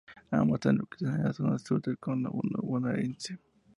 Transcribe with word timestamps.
Ambos 0.31 0.55
están 0.55 0.79
localizados 0.79 1.11
en 1.19 1.23
la 1.25 1.33
zona 1.33 1.59
sur 1.59 1.79
del 1.79 1.99
conurbano 1.99 2.59
bonaerense. 2.63 3.37